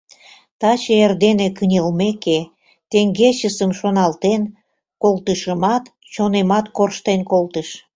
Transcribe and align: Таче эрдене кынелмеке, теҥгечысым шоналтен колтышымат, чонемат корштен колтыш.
Таче 0.59 0.93
эрдене 1.05 1.47
кынелмеке, 1.57 2.39
теҥгечысым 2.91 3.71
шоналтен 3.79 4.41
колтышымат, 5.01 5.83
чонемат 6.13 6.65
корштен 6.77 7.21
колтыш. 7.31 7.67